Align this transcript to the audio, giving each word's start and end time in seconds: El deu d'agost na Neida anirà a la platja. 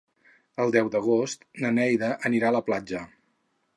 El 0.63 0.71
deu 0.75 0.87
d'agost 0.95 1.45
na 1.65 1.71
Neida 1.75 2.09
anirà 2.31 2.51
a 2.51 2.57
la 2.57 2.63
platja. 2.71 3.05